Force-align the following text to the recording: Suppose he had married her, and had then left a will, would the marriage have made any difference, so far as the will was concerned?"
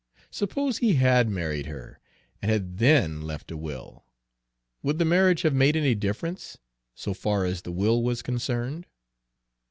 Suppose 0.31 0.79
he 0.79 0.93
had 0.95 1.29
married 1.29 1.67
her, 1.67 1.99
and 2.41 2.49
had 2.49 2.79
then 2.79 3.21
left 3.21 3.51
a 3.51 3.55
will, 3.55 4.03
would 4.81 4.97
the 4.97 5.05
marriage 5.05 5.43
have 5.43 5.53
made 5.53 5.75
any 5.75 5.93
difference, 5.93 6.57
so 6.95 7.13
far 7.13 7.45
as 7.45 7.61
the 7.61 7.71
will 7.71 8.01
was 8.01 8.23
concerned?" 8.23 8.87